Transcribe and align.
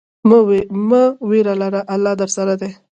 مه 0.89 1.01
ویره 1.29 1.53
لره، 1.61 1.81
الله 1.93 2.13
درسره 2.21 2.53
دی. 2.61 2.69